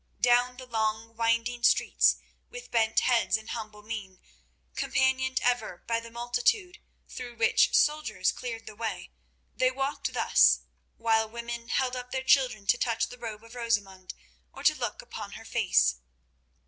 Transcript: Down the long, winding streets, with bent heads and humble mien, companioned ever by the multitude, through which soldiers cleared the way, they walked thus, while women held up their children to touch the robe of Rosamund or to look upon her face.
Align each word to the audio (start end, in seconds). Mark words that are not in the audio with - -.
Down 0.21 0.57
the 0.57 0.65
long, 0.65 1.15
winding 1.15 1.61
streets, 1.63 2.15
with 2.49 2.71
bent 2.71 3.01
heads 3.01 3.37
and 3.37 3.51
humble 3.51 3.83
mien, 3.83 4.19
companioned 4.75 5.39
ever 5.43 5.83
by 5.85 5.99
the 5.99 6.09
multitude, 6.09 6.79
through 7.07 7.35
which 7.37 7.75
soldiers 7.75 8.31
cleared 8.31 8.65
the 8.65 8.73
way, 8.75 9.11
they 9.55 9.69
walked 9.69 10.13
thus, 10.13 10.61
while 10.97 11.29
women 11.29 11.67
held 11.67 11.95
up 11.95 12.09
their 12.09 12.23
children 12.23 12.65
to 12.65 12.79
touch 12.79 13.09
the 13.09 13.19
robe 13.19 13.43
of 13.43 13.53
Rosamund 13.53 14.15
or 14.51 14.63
to 14.63 14.73
look 14.73 15.03
upon 15.03 15.33
her 15.33 15.45
face. 15.45 15.97